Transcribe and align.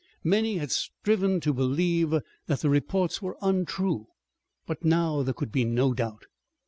Many 0.23 0.57
had 0.57 0.71
striven 0.71 1.39
to 1.41 1.53
believe 1.53 2.09
that 2.47 2.61
the 2.61 2.71
reports 2.71 3.21
were 3.21 3.37
untrue, 3.39 4.07
but 4.65 4.83
now 4.83 5.21
there 5.21 5.35
could 5.35 5.51
be 5.51 5.63
no 5.63 5.93
doubt. 5.93 6.25